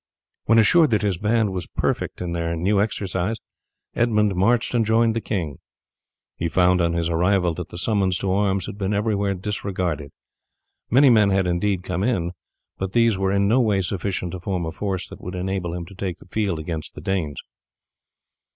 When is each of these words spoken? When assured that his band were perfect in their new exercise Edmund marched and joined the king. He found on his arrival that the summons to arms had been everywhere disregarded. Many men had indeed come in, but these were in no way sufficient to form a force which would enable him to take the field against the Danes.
When 0.45 0.57
assured 0.57 0.89
that 0.89 1.03
his 1.03 1.19
band 1.19 1.53
were 1.53 1.61
perfect 1.75 2.21
in 2.23 2.31
their 2.31 2.55
new 2.55 2.81
exercise 2.81 3.35
Edmund 3.93 4.33
marched 4.33 4.73
and 4.73 4.83
joined 4.83 5.15
the 5.15 5.21
king. 5.21 5.59
He 6.35 6.47
found 6.49 6.81
on 6.81 6.93
his 6.93 7.07
arrival 7.07 7.53
that 7.53 7.69
the 7.69 7.77
summons 7.77 8.17
to 8.17 8.31
arms 8.31 8.65
had 8.65 8.79
been 8.79 8.95
everywhere 8.95 9.35
disregarded. 9.35 10.09
Many 10.89 11.11
men 11.11 11.29
had 11.29 11.45
indeed 11.45 11.83
come 11.83 12.01
in, 12.01 12.31
but 12.79 12.93
these 12.93 13.15
were 13.15 13.31
in 13.31 13.47
no 13.47 13.61
way 13.61 13.79
sufficient 13.81 14.31
to 14.31 14.39
form 14.39 14.65
a 14.65 14.71
force 14.71 15.07
which 15.11 15.19
would 15.19 15.35
enable 15.35 15.71
him 15.75 15.85
to 15.85 15.93
take 15.93 16.17
the 16.17 16.25
field 16.25 16.57
against 16.57 16.95
the 16.95 17.01
Danes. 17.01 17.37